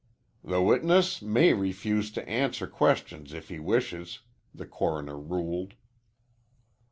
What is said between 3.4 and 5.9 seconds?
he wishes," the coroner ruled.